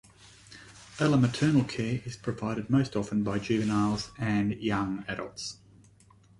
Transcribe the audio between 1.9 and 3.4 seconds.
is provided most often by